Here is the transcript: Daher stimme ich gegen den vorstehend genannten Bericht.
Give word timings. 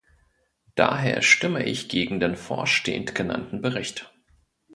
Daher 0.73 1.21
stimme 1.21 1.61
ich 1.63 1.87
gegen 1.87 2.19
den 2.19 2.35
vorstehend 2.35 3.13
genannten 3.13 3.61
Bericht. 3.61 4.11